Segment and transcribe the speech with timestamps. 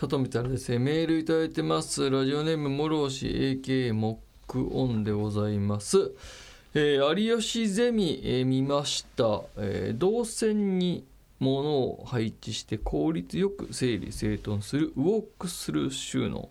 [0.00, 2.08] 佐藤みたいですねメールいただいてます。
[2.08, 6.12] ラジオネームもろし AKA モックオンでございます、
[6.72, 11.04] えー有吉ゼミ、えー見ました、えー動線に
[11.40, 16.48] 物を配置して効率よく整理整頓するウォークスルー収納。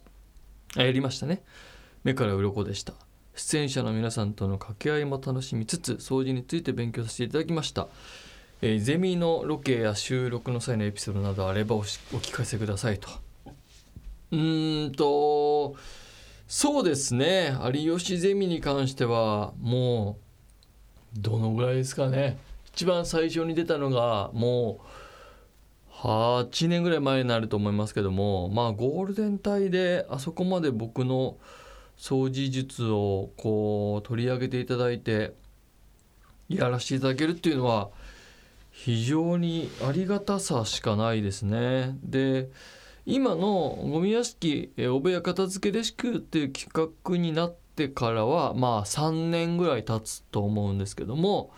[0.75, 1.41] あやりましたね。
[2.03, 2.95] 目から鱗でした。
[3.33, 7.87] 出演者の皆さんとの掛け合いも楽しみつつ掃除について勉強させていただきました。
[8.61, 13.26] えーゼミのロケや収録の際のエピソードなどあればお聞かせくださいと。
[14.31, 15.75] うんと
[16.47, 20.17] そうですね有吉ゼミに関してはも
[21.15, 22.37] うどのぐらいですかね
[22.67, 31.37] 一番最初に出たのがもう8年ぐらい前になると思いますけどもまあゴールデン帯であそこまで僕の
[31.97, 35.33] 掃除術をこう取り上げていただいて
[36.49, 37.89] やらせていただけるっていうのは
[38.71, 41.97] 非常にありがたさしかないですね。
[42.03, 42.49] で
[43.09, 51.51] 今のゴミ屋敷お部屋片付けレスキューっていう企画になってからはまあ3年ぐらい経つと思うんですけども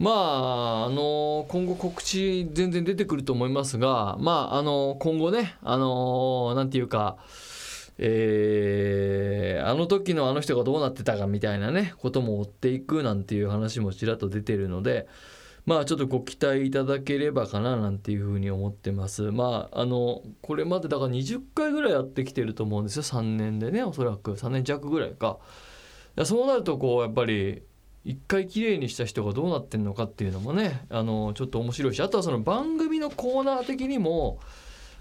[0.00, 7.16] まああの今後告知全然出てくると思いますがまああの今後ねあのなんていうか
[7.98, 15.06] えーあの時のあの人がどうなってたかみたいなねことも追っていくなんていう話もちらっと出てるので
[15.64, 19.30] まあちょっとご期待いただければかななんていうふうに思ってます。
[19.30, 23.02] まああのこれまでだから20回ぐらいやってきてると思うんですよ。
[23.02, 24.34] 3年でねおそらく。
[24.34, 25.38] 3年弱ぐらいか。
[26.24, 27.62] そうなるとこうやっぱり
[28.04, 34.40] 一回きれいにした人がどうなってんのかっていうのもねあのちょっと面白いしあとはその番組のコーナー的にも、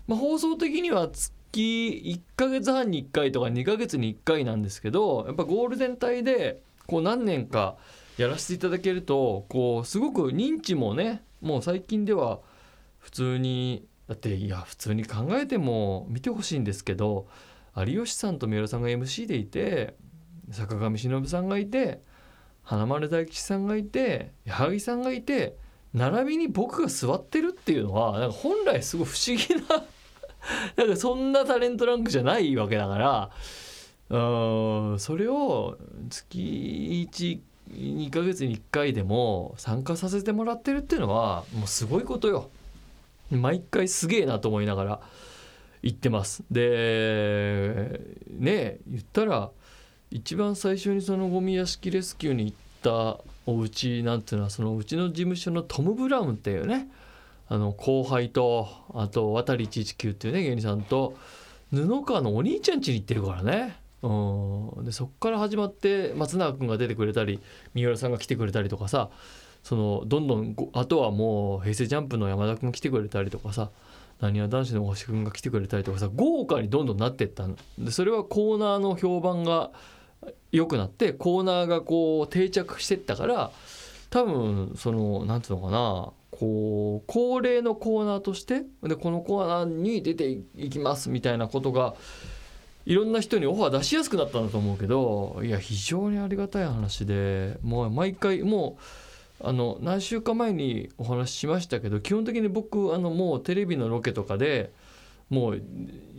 [0.08, 7.76] まあ、放送的には月1ヶ月半に1回とか2ヶ月に1回なんですけどやっぱゴールデン帯でこう何年か
[8.17, 12.40] やらせていただけるとこうすごく認知もねもう最近では
[13.00, 17.28] 普通にだっていや普通に考えても見てほしいんですけど
[17.76, 19.95] 有吉さんと三浦さんが MC でいて
[20.52, 22.02] 坂上忍さんがいて
[22.64, 25.58] 花丸大吉さんがいて矢作さんがいて
[25.94, 29.83] 並びに僕が座ってるっていうのはなんか本来すごい不思議な
[30.76, 33.32] なんかそんなタレントランクじゃないわけだから
[34.10, 35.77] うんそれを
[36.10, 37.39] 月1
[37.73, 42.49] 2ヶ月に1回でも参加させてもらってるっていうのはもうすごいことよ。
[43.30, 44.99] 毎回すげえなと思いながら
[45.82, 46.43] 言ってます。
[46.52, 49.49] でね言ったら
[50.11, 56.89] 一番最初にそのゴミ屋敷レスキューに行ったお家なんていうのはそのうちの事務所のトム・ブラウンっていうね
[57.48, 61.17] あの後輩とあと渡119っていうね芸人さんと
[61.73, 63.80] 布川のお兄ちゃん家に行ってるからね。
[64.04, 67.39] うん、でそっから始まって松永君が出てくれたり
[67.73, 69.10] 三浦さんが来てくれたりとかさ
[69.64, 73.70] そのどんどんあとはもう平成ジャンプの山田君が来てくれたりとかさ
[74.20, 77.56] なにわ男子の星君が来てくれたりとかさ豪華にどんどんなってったの。
[77.78, 79.72] でそれはコーナーの評判が
[80.52, 83.52] 良くなってコーナーがこう定着してったから
[84.10, 91.95] 多分そのなんていうのかなこう恒例のコーナーとしてでこのコーナーに出ていきますみたいなことが
[92.86, 98.77] いろんな人にオファー出しやすくなったんだと思うけどいや非常にありがたい話でもう毎回も
[99.42, 104.71] うあの何週間前にお話ししましたけど基本的に僕あのもうテレビのロケとかで
[105.30, 105.61] もう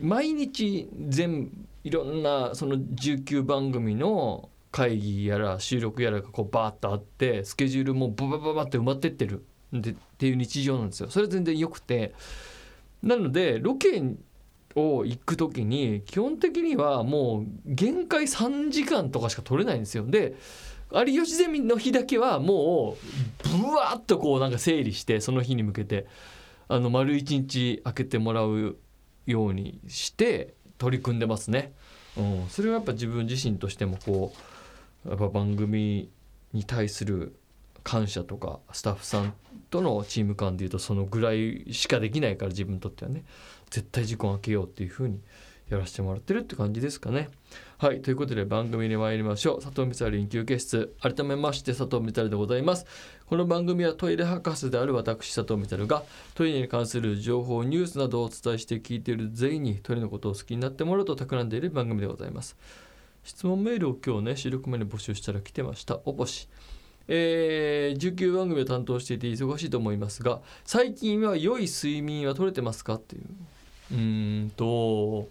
[0.00, 1.50] 毎日全
[1.84, 11.10] いろんなその19番組の会議やら収録やらがこうバーッとあってスケジュールもババババって埋まってってるでっていう日常なんですよ。
[11.10, 12.14] それは全然良くて
[13.02, 14.02] なのでロケ
[14.74, 20.06] を行く時に基本的にはもう限界3時間とかしか取れないんですよ。
[20.06, 20.36] で
[20.94, 22.96] 有吉ゼミの日だけはも
[23.44, 26.06] うブワーッとこうなんか整理してその日に向けて
[26.68, 28.76] あの丸一日開けてもらう
[29.26, 31.72] ようにして取り組んでますね。
[32.16, 34.34] うん、それはやっぱ自分自身としてもこ
[35.06, 36.10] うやっぱ番組
[36.52, 37.34] に対する
[37.82, 39.34] 感謝とかスタッフさん
[39.70, 43.24] とのチーム感でいうとそのぐらいしかできないから自分にとってはね
[43.72, 45.18] 絶対時間を空けようっていうふうに
[45.70, 47.30] やらせてもらってるって感じですかね。
[47.78, 49.62] はいということで番組に参りましょう。
[49.62, 50.94] 佐藤光晴緊急決室。
[51.00, 52.84] 改めまして佐藤光でございます。
[53.24, 56.02] この番組はトイレ博士である私佐藤光が
[56.34, 62.58] トイレに関する情報ニュースなどをお伝えして聞いている全員にトイレのことを好きになってもらうと企んでいる番組でございます。
[63.24, 66.00] 質問メールを今日ね収録前に募集したら来てました。
[66.04, 66.50] おぼし。
[67.08, 72.94] えー、19番組を担当していて忙しいと思いますが最近は良い睡眠は取れてますか？
[72.94, 73.22] っていう。
[73.92, 75.28] うんと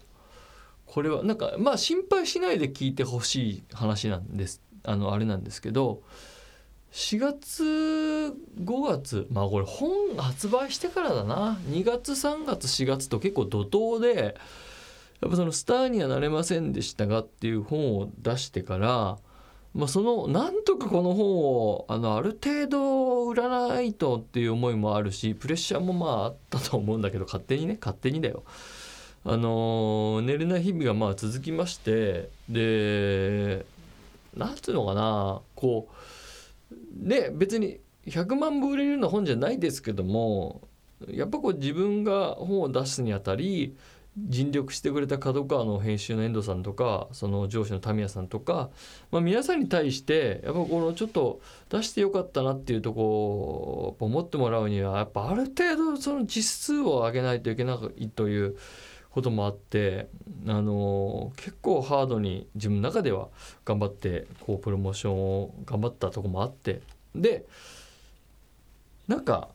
[0.86, 4.60] これはなんかまあ心配しないで聞いてほしい話なんです。
[4.84, 6.02] あのあれなんですけど
[6.92, 8.34] 4月5
[8.88, 11.58] 月まあこれ本発売してからだな。
[11.70, 14.36] 2月3月4月と結構怒涛で
[15.20, 19.18] やっぱその「スターにはなれませんでしたが」っていう本を出してから
[19.74, 28.42] まあ、そのなんとかこの本をあのある程度売らないとっていう思いもあるしプレッシャーもまああったと思うんだけど勝手にね勝手にだよ。
[29.24, 33.64] あの寝れない日々がまあ続きましてで
[34.36, 40.62] なんていうのかなこうね別に100万部売れるような本じゃないですけども
[41.08, 43.76] やっぱこう自分が本を出すにあたり
[44.16, 48.68] 尽力してくれた角川の編集の遠藤さんとかその上司の民谷さんとか、
[49.10, 58.56] まあ、皆さんに対してやっぱこのちょっと出してよかったなっていうとこを思ってもらうにはやっぱある程度その実数を上げないといけないという
[59.10, 60.08] こともあって
[60.46, 63.28] あの結構ハードに自分の中では
[63.64, 66.82] 頑張ってこうプロモーションを頑張ったとこもあって。
[67.14, 67.46] で
[69.08, 69.50] なんか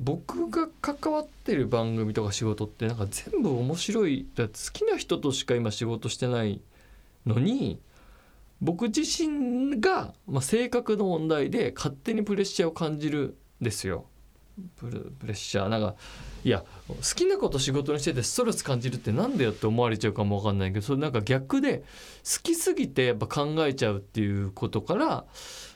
[0.00, 6.60] 僕が関わってる番組とか仕事ってなんか全部面白いだ好きな人としか今仕事してない
[7.26, 7.80] のに
[8.60, 14.06] 僕自身が、まあ、性格の問題で勝手にプレッシャーを感じるんですよ。
[14.76, 15.94] プレッシャーなんか
[16.44, 21.84] いや好きなこと仕事にしててストレス感じるってなんだよって思われちゃうかも分かんないけどそれなんか逆で好
[22.42, 25.24] きすぎてやっぱ考えちゃうっていうことから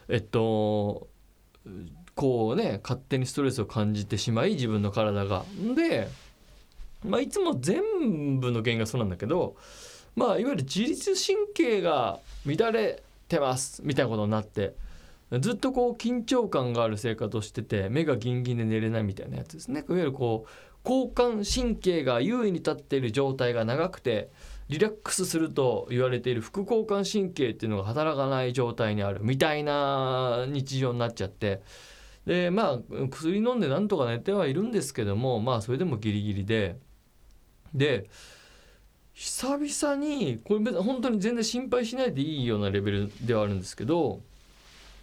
[0.09, 1.07] えっと
[2.17, 5.45] こうね勝手にストレスを感じてしまい自分の体が。
[5.75, 6.09] で、
[7.05, 9.55] まあ、いつも全部の原因がそうなんだけど、
[10.15, 14.73] まあ、いわゆる自律神経が乱れてますみたいなことになって
[15.39, 19.85] ずっとこう緊張感がある生活をしてて目がギンギンで寝れないみたいなやつですね。
[19.87, 24.29] いわゆるこう交感神経が優位に立っている状態が長くて
[24.69, 31.61] リラックスすると言われている副交感神経っていうのが働かない状態にあるみたいな日常になっちゃって
[32.27, 32.79] でまあ
[33.09, 36.77] 薬飲んでなんとか寝てはいるんですけどもまあそれでもギリギリで。
[37.73, 38.09] で
[39.13, 44.21] 久々にこれ別に本当に全然心配しないでいいようなレベルではあるんですけど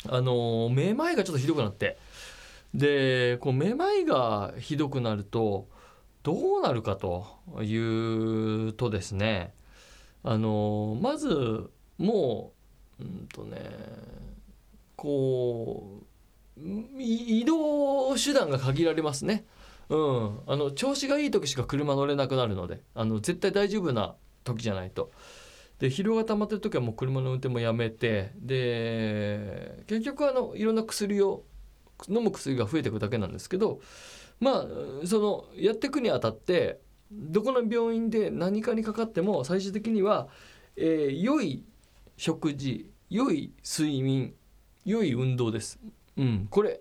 [0.08, 1.98] あのめまいがちょっとひどくなって。
[2.74, 5.68] でこうめまいがひどくなると
[6.22, 7.26] どうなるかと
[7.62, 7.76] い
[8.68, 9.54] うとですね
[10.22, 12.52] あのまずも
[13.00, 13.58] ううんとね
[14.96, 16.13] こう
[16.56, 19.44] 移動手段が限られますね。
[19.88, 24.14] うん、あの調子がいい時しか車乗れなくなるのであの絶対大丈夫な
[24.44, 25.10] 時じゃないと。
[25.78, 31.44] で疲労が溜まってる時はもう車の運転もやめてで結局あのいろんな薬を
[32.08, 33.80] 飲む薬が増えていくだけなんですけど
[34.40, 34.58] ま
[35.02, 36.80] あそのやっていくにあたって
[37.10, 40.28] どこの病院で何かにかかっても最終的には、
[40.76, 41.64] えー、良い
[42.16, 44.34] 食事良い睡眠
[44.84, 45.80] 良い運動です
[46.16, 46.81] うん、これ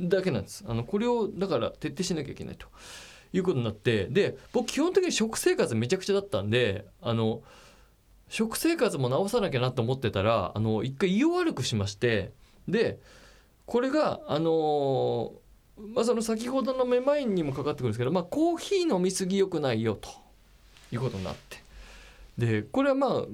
[0.00, 0.64] だけなんです。
[0.66, 2.66] あのこれをだから徹底しなきゃいけないと。
[3.32, 7.42] いうことになってで僕基本的に食生活めちゃくちゃだったんであの
[8.28, 12.32] 食生活も直さなきゃなと思ってたらあの一回胃を悪くしまして
[12.66, 12.98] で
[13.66, 15.32] これがあの
[15.94, 20.10] まあ、その先ほどのめまいにもかかってくるんですけど、まあ、コーヒー飲み過ぎよくないよと。
[20.92, 21.58] いうことになって。
[22.38, 23.24] でこれはまあ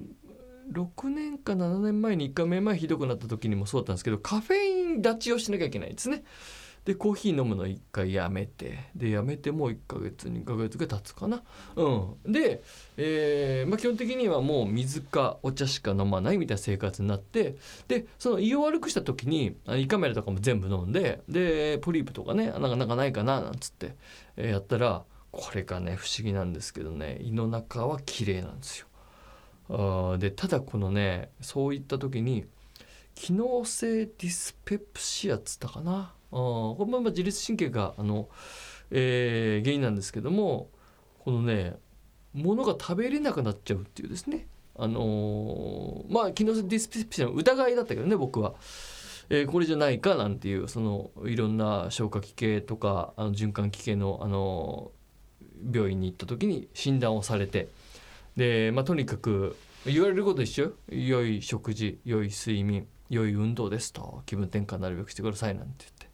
[0.72, 6.22] 6年か7年前に1回めまいひどくなった時にもそうだったんですけどカフェイン立ちをしなきゃいけないですね。
[6.86, 11.42] でコーヒー飲むの1回やめてでやめてもう1ヶ月2ヶ月が経つかな。
[11.74, 12.62] うん、で、
[12.96, 17.56] えーまあ、基本的にはもう水かお茶しか飲まないみたいな生活になって
[17.88, 23.96] でその胃を悪くした時に胃カメラとかも全部飲んででポリープとかねなかなかないかななんつって、
[24.36, 28.86] えー、やったらこれがね不思議なんですけどね胃の中は綺麗なんですよ。
[29.68, 32.46] あでただこのねそういった時に
[33.16, 36.12] 機能性ディスペプシアっつったかな？
[36.30, 38.28] これも自律神経があの、
[38.92, 40.68] えー、原因なんですけども
[41.18, 41.74] このね
[42.34, 44.46] 物が食べれなくなっちゃうっていうですね。
[44.76, 48.54] あのー、まあ機能性ディスペプシアの疑いだったけどね僕は。
[49.28, 54.92] えー、これじゃないかなんていうそのいろんな消化器系とかあの循環器系の、あの
[55.72, 57.68] 病院に行った時に診断をされて。
[58.36, 59.56] で、まあ、とにかく
[59.86, 62.86] 言われること一緒良い食事良い睡眠。
[63.10, 64.22] 良い運動ですと。
[64.26, 66.06] 気分転換なるべくしてくださいなんて言って。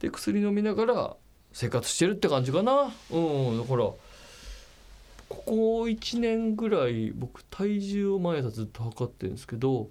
[0.00, 1.16] で薬飲みながら
[1.52, 2.92] 生活してるって感じかな。
[3.10, 9.90] うんだからここ1年ぐらい僕体重を毎朝ずっと測ってるんですけど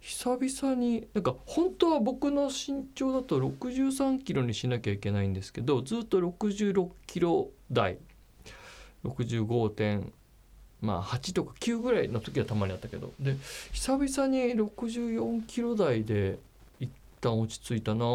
[0.00, 7.98] 久々になんか本当は僕の身長だと63キロにしなきゃいけないんですけどずっと66キロ台。
[9.04, 10.12] 65点
[10.80, 13.12] まあ8とか9ぐらいの時はたまにあったけど。
[13.20, 13.36] で
[13.72, 16.38] 久々に64キロ台で
[16.80, 18.06] 行っ旦落ち着いたな。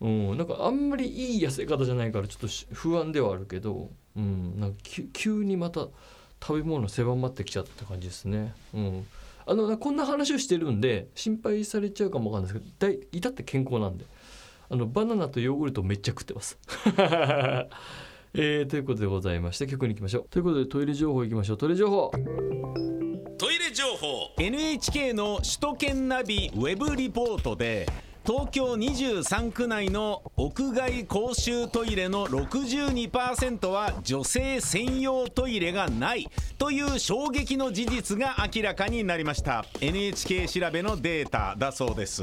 [0.00, 4.78] うんなんかあんまりいい痩せ方じゃないからちょっと不安ではあるけど、うん、なんか
[5.12, 5.88] 急にまた
[6.42, 8.54] 食べ物狭まってきちゃった感じですね。
[8.74, 9.06] うん。
[9.46, 14.04] あのこんな話をしてるんで心配されちゃうかもわかんないですけど至って健康なんで。
[14.72, 16.56] あのバナナとヨーグルトめっちゃ食ってます。
[18.32, 20.26] えー、ということでございまして曲に行きましょう。
[20.30, 21.56] ということでトイレ情報いきましょう。
[21.56, 22.10] トイレ情報。
[23.38, 24.30] トイレ情報。
[24.38, 27.86] NHK の首都圏ナビウェブリポートで
[28.32, 39.66] 東京23区内の屋外公衆トイレの62%は女性専用トイレがないという衝撃の事実が明らかになりました。
[39.80, 42.22] NHK 調べのデータだそうです。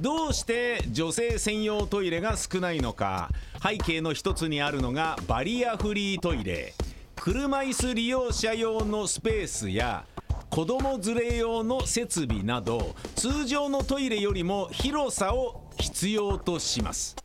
[0.00, 3.30] どうして女性専用トイレが少ないのか。
[3.62, 6.74] 背景の一つにあるのがバリアフリートイレ。
[7.14, 10.04] 車椅子利用者用のスペースや
[10.52, 17.16] 子供連れ用の設備など通常のトイレよりも広さを必要とします。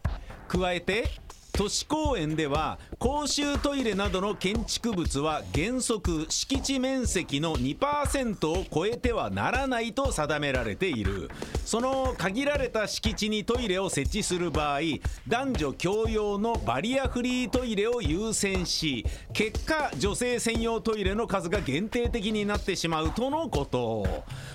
[0.48, 1.10] 加えて
[1.58, 11.32] 都市公園では公衆トイレなどの建築物は原則敷地面積の2%を超えてはならないと定められている。
[11.66, 14.82] その限られた敷地にトイレを設置する場合
[15.28, 24.06] 男女共用のバリアフリートイレを優先し結果女性専用トイレの数が限定的になってしまうとのこと。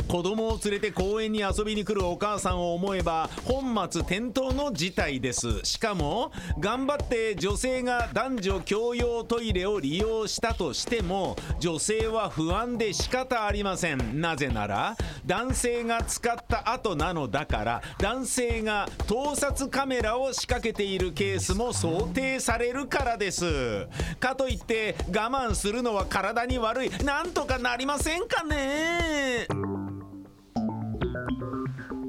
[0.07, 5.61] 子供を連れて公園に遊びに来るお母さんを思えば本末転倒の事態です。
[5.65, 6.31] しかも
[6.61, 14.21] 頑張張って女性が男女共用トイレを利用したとしても女性は不安で仕方ありません。
[14.21, 23.87] なぜなら男性が使った後なのだから男性が盗撮カメラを仕掛けているケースも想定されるからです。
[24.21, 26.91] かといって我慢するのは体に悪い。
[27.05, 29.47] なんとかなりませんかね？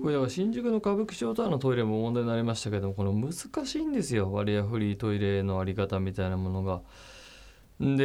[0.03, 3.31] これだから新宿の歌舞伎町タワーのトイレも問題になりましたけどもこの難
[3.65, 4.29] しいんですよ。
[4.31, 6.81] バリアフリートイレのあり方みたいなものが。
[7.79, 7.95] で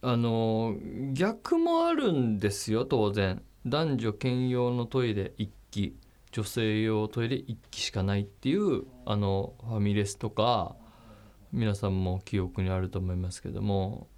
[0.00, 0.76] あの
[1.12, 3.42] 逆もあるんですよ当然。
[3.66, 5.94] 男女兼用のトイレ1機。
[6.32, 10.74] 女性用トイレ1機しかないっていうあのファミレスとか
[11.52, 14.08] 皆さんも記憶にあると思いますけども。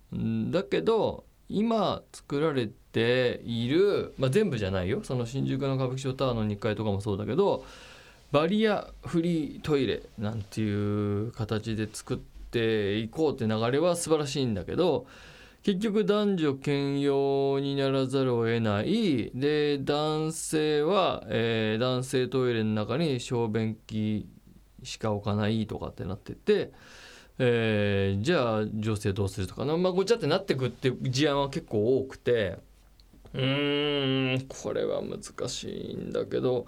[0.52, 5.00] だけど今作られている、まあ、全部じゃないよ。
[5.04, 7.64] その新宿の歌舞伎町タワーの2階とかもそうだけど
[8.32, 15.06] バリアフリートイレなんていう形で作っていこうって流れは素晴らしいんだけど
[15.62, 19.30] 結局男女兼用にならざるを得ない。
[19.32, 24.26] で男性は、えー、男性トイレの中に小便器
[24.82, 26.72] しか置かないとかってなってて。
[27.40, 29.76] えー、じゃあ女性どうするとかな。
[29.76, 32.58] まあごちゃってなってくって事案は結構多くて。
[33.34, 36.66] うーんこれは難しいんだけど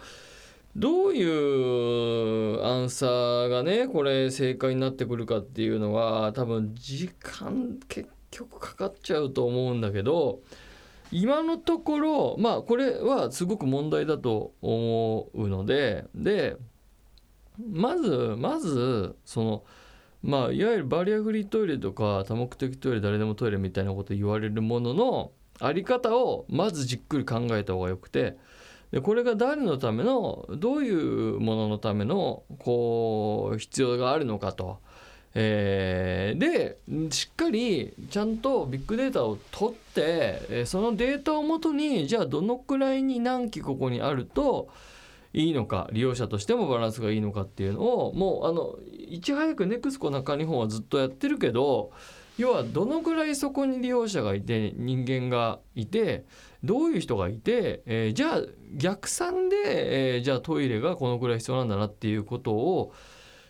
[0.77, 10.41] どういうアンサーがねこれ正解になってくるかっていうのは多分時間結局かかっちゃうと思うんだけど
[11.11, 16.57] 今のところまあこれはすごく問題だと思うのでで
[17.59, 19.65] まずまずその
[20.23, 28.37] まあいわゆるバリアフリートイレとか多目的トイレ誰でもトイレみたいなこと言われるもののあり方をまずじっくり考えた方がよくて
[28.91, 34.79] でこれが誰のためのどういうもののためのこう必要があるのかと。
[35.33, 36.79] えー、で
[37.13, 44.71] しっかりちゃんとビッグデータを取ってそのデータをもとにじゃあどのくらいに何機ここにあると
[45.33, 48.77] いいのか利用者としてもバランスがいいのかっていうのをもうあの
[49.09, 51.93] いち早く NEXCO 中日本はずっとやってるけど
[52.41, 56.25] 要はどのぐらいそこに利用者がいて人間がいて
[56.65, 58.43] どういう人がいて、えー、じゃあ
[58.75, 59.57] 逆算で、
[60.15, 62.95] えー、じゃあトイレがこのぐらい必要なんだなっていうことを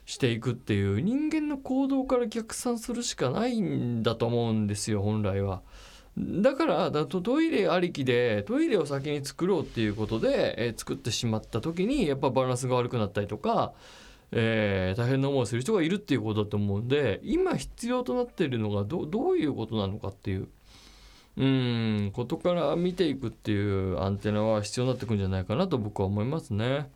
[0.07, 5.63] していくっていう人間の行動から逆算するしかないんだと思うんですよ本来は。
[6.19, 13.73] だからだとトイレありきでトイレを先に作ろうっていうことで、えー、作ってしまった時にやっぱバランスが悪くなったりとか、
[14.33, 20.49] えー、大変な思いをする人がいるっていうことだと思うんで今必要となっているのがどどういうことなのかっていう。
[21.37, 26.91] うんことから見ていくっていうアンテナは必要になってくるんじゃないかなと僕は思いますね。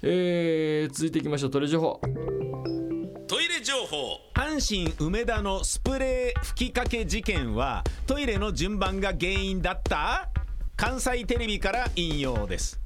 [0.00, 1.50] えー、続いていきましょう。
[1.50, 2.00] トイレ情報。
[3.26, 4.20] トイレ情報。
[4.32, 10.28] 阪神梅田のスプレー吹きかけ事件はトイレの順番が原因だった？
[10.76, 12.80] 関西テレビから引用です。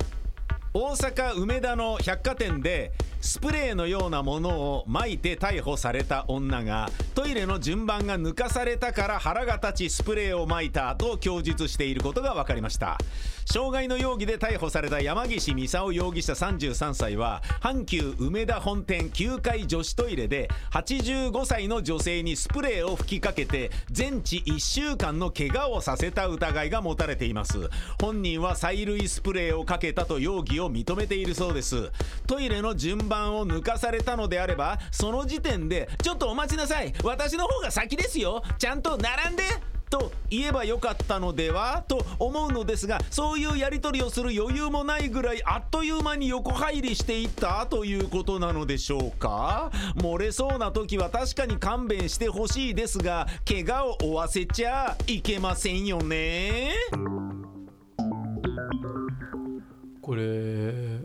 [0.73, 12.97] 大阪梅田の百貨店でスプレーのようなものを撒いて逮捕された女がトイレの順番が抜かされたから腹が立ちスプレーを撒いたと供述していることが分かりました。
[13.45, 27.71] 傷害の容疑で逮捕された山岸操容疑者33歳は阪急梅田本店9階女子トイレで85歳の女性にスプレーを吹きかけて全治1週間の怪我をさせた疑いが持たれています。
[28.01, 31.91] 本人は催涙スプレーをかけたと容疑を認めているそうです。
[32.27, 36.93] トイレの順番を抜かされたのであればその時点でちょっとお待ちなさい。
[37.03, 38.43] 私の方が先ですよ。
[38.59, 39.43] ちゃんと並んで。
[39.91, 41.83] と言えばよかったのでは？
[41.89, 47.65] と思うのですがそういうやり取りをする余裕もないぐらいあっという間に横入りしていった？
[47.65, 49.71] ということなのでしょうか？
[49.97, 56.75] 漏れそうな時は確かに勘弁してほしいですが怪我を負わせちゃいけませんよね。
[60.03, 61.01] これ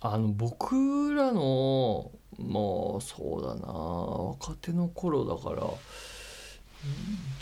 [0.00, 5.66] あの僕らのもうそうだな若手の頃だから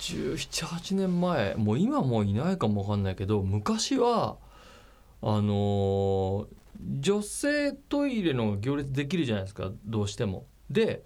[0.01, 4.37] 1718年前もう今もういないかも分かんないけど昔は
[5.23, 6.49] あの
[7.01, 10.47] 女性トイレの行列できるじゃないですかどうしても。
[10.71, 11.05] で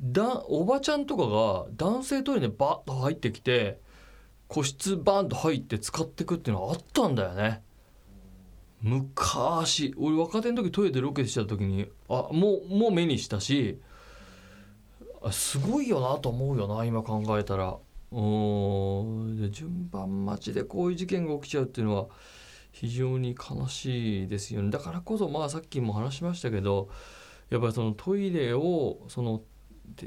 [0.00, 3.78] だおばちゃんとかが男性トイレにバッと入ってきて
[4.48, 7.62] 個室バンと入って使ってくっていうのはあったんだよね。
[8.82, 13.80] 昔俺若手の時トイレでロケした時にあもうもう目にしたし
[15.30, 17.76] すごいよなと思うよな今考えたら。
[18.12, 22.06] うんで順番待ちでこういう事件が起きちゃうっていうのは
[22.72, 24.70] 非常に悲しいですよね。
[24.70, 26.88] だからこそまあさっきも話しましたけど
[27.50, 29.42] やっぱりそのトイレをその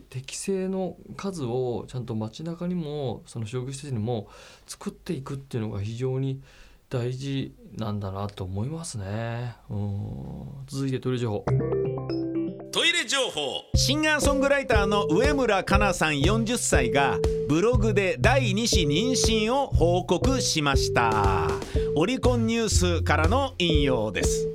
[0.10, 4.28] 適正の数をちゃんと街中にもその商業施設にも
[4.66, 6.42] 作っていくっていうのが非常に
[6.94, 9.56] 大事なんだなと思いますね。
[9.68, 10.46] うん。
[10.68, 11.46] 続いてトイレ情報。
[12.72, 13.64] トイレ情報。
[13.74, 17.18] シンガーソングライターの上村かなさん40歳が
[17.50, 21.50] ブログで第2子妊娠を報告しました。
[21.96, 24.48] オリコンニュースからの引用です。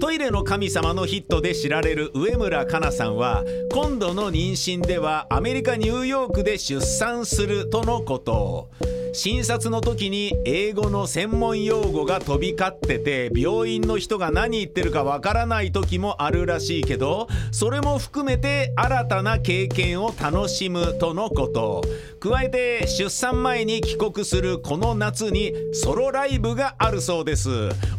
[0.00, 8.70] トイレの神様のヒットで知られる上村かなさんは今度の妊娠ではアメリカニューヨークで出産するとのこと。
[9.14, 21.82] 診察の時に英語の専門用語が飛び交ってて病院の人が何言ってるかわからない時もあるらしいけどそれも含めて新たな経験を楽しむとのこと。
[22.20, 27.50] 加えて出産前に帰国するこの夏にソロライブがあるそうです。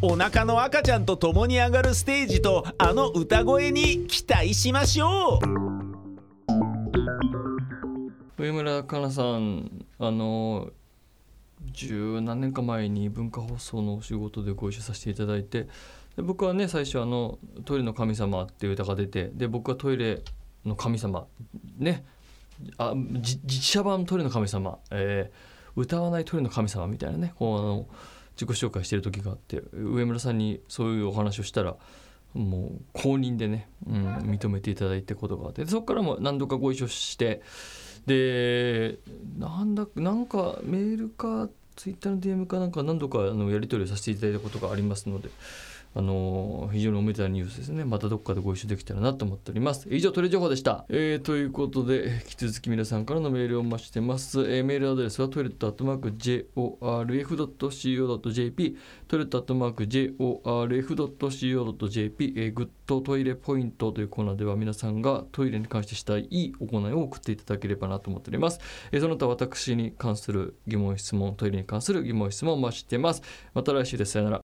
[0.01, 5.73] お腹の赤ちゃんと共に上がるステージとあの歌声に期待しましょう。
[8.41, 10.71] 上村かなさんあの
[11.73, 15.67] 十何年か前に文化放送のお仕事でご一緒させていただいて
[16.15, 20.21] で僕はね最初あの「トイレの神様」っていう歌が出てで僕はトイレ
[20.65, 21.25] の神様
[21.77, 22.05] ね
[22.77, 27.87] あ実写版トイレの神様、えー、歌わないトイレの神様みたいなねこうあの
[28.35, 31.75] 自己紹介してる時があって上村さんにそういうお話をしたら
[32.33, 37.41] もう公認でね、うん、認めていただいたことがあってそこからも何度かご一緒して
[38.07, 38.97] で
[39.37, 45.29] なんだなんかメールかツイッターの DM かなんか何度かあのやり取りをさせていただいたことがありますので。
[45.95, 47.85] あの非常におめでたいニュースですね。
[47.85, 49.87] またどっかでご一緒できたらなと思っております。
[49.91, 50.85] 以上、トイレ情報でした。
[50.89, 54.41] えー、ということで、引き続き皆さんからのメールをお待ちしてます。
[54.41, 58.77] えー、メールアドレスはトイレットアットマーク JORF.CO.JP
[59.07, 68.59] トイレットアットマーク JORF.CO.JP、えー、グッドトイレポイントというコーナーでは皆さんがトイレに関してしたいいい行いを送っていただければなと思っております。
[68.91, 73.21] えー、その他私に関する疑問質問、トイレに関する疑問質問をお待ちしてます。
[73.53, 74.13] また来週です。
[74.13, 74.41] さよなら。